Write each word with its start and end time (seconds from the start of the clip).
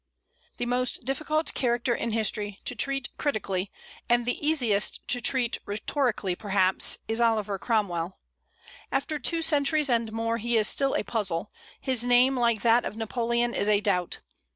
The 0.57 0.65
most 0.65 1.05
difficult 1.05 1.53
character 1.53 1.93
in 1.93 2.09
history 2.09 2.59
to 2.65 2.73
treat 2.73 3.15
critically, 3.19 3.71
and 4.09 4.25
the 4.25 4.35
easiest 4.47 5.07
to 5.09 5.21
treat 5.21 5.59
rhetorically, 5.67 6.33
perhaps, 6.33 6.97
is 7.07 7.21
Oliver 7.21 7.59
Cromwell; 7.59 8.17
after 8.91 9.19
two 9.19 9.43
centuries 9.43 9.91
and 9.91 10.11
more 10.11 10.37
he 10.39 10.57
is 10.57 10.67
still 10.67 10.95
a 10.95 11.03
puzzle: 11.03 11.51
his 11.79 12.03
name, 12.03 12.35
like 12.35 12.63
that 12.63 12.83
of 12.83 12.97
Napoleon, 12.97 13.53
is 13.53 13.69
a 13.69 13.79
doubt. 13.79 14.21